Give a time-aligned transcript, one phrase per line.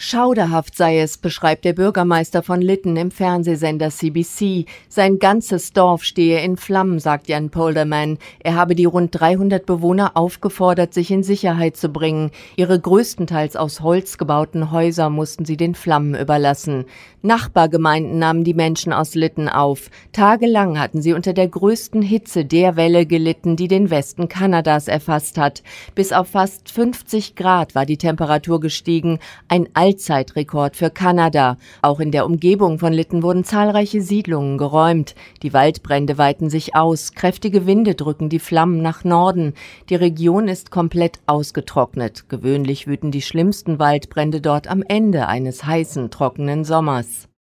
[0.00, 4.64] Schauderhaft sei es, beschreibt der Bürgermeister von Lytton im Fernsehsender CBC.
[4.88, 8.18] Sein ganzes Dorf stehe in Flammen, sagt Jan Polderman.
[8.38, 12.30] Er habe die rund 300 Bewohner aufgefordert, sich in Sicherheit zu bringen.
[12.54, 16.84] Ihre größtenteils aus Holz gebauten Häuser mussten sie den Flammen überlassen.
[17.22, 19.90] Nachbargemeinden nahmen die Menschen aus Lytton auf.
[20.12, 25.38] Tagelang hatten sie unter der größten Hitze der Welle gelitten, die den Westen Kanadas erfasst
[25.38, 25.64] hat.
[25.96, 29.18] Bis auf fast 50 Grad war die Temperatur gestiegen.
[29.48, 31.56] Ein Allzeitrekord für Kanada.
[31.80, 35.14] Auch in der Umgebung von Lytton wurden zahlreiche Siedlungen geräumt.
[35.42, 37.14] Die Waldbrände weiten sich aus.
[37.14, 39.54] Kräftige Winde drücken die Flammen nach Norden.
[39.88, 42.28] Die Region ist komplett ausgetrocknet.
[42.28, 47.27] Gewöhnlich wüten die schlimmsten Waldbrände dort am Ende eines heißen, trockenen Sommers.